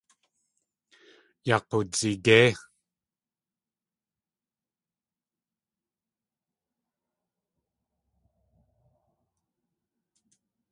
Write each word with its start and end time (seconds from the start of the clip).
Yaa 1.47 1.61
k̲oowdzigéi. 1.67 2.51